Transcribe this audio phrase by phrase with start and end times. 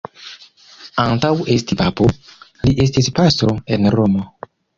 [1.03, 2.07] Antaŭ esti papo,
[2.63, 4.27] li estis pastro en Romo.